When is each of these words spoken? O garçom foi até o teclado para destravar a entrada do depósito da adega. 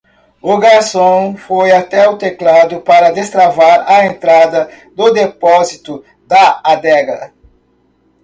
O 0.41 0.57
garçom 0.57 1.35
foi 1.37 1.71
até 1.71 2.09
o 2.09 2.17
teclado 2.17 2.81
para 2.81 3.11
destravar 3.11 3.87
a 3.87 4.03
entrada 4.03 4.67
do 4.95 5.11
depósito 5.13 6.03
da 6.25 6.59
adega. 6.63 7.31